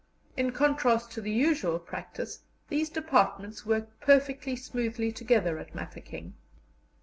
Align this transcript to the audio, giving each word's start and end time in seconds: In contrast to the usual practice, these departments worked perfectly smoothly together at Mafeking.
In 0.35 0.51
contrast 0.51 1.11
to 1.11 1.21
the 1.21 1.29
usual 1.29 1.77
practice, 1.77 2.39
these 2.69 2.89
departments 2.89 3.67
worked 3.67 3.99
perfectly 4.01 4.55
smoothly 4.55 5.11
together 5.11 5.59
at 5.59 5.75
Mafeking. 5.75 6.33